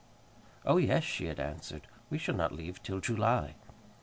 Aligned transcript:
"Oh, 0.65 0.77
yes," 0.77 1.03
she 1.03 1.25
had 1.27 1.39
answered, 1.39 1.85
"we 2.09 2.17
shall 2.17 2.33
not 2.33 2.51
leave 2.55 2.81
till 2.81 2.99
July." 2.99 3.53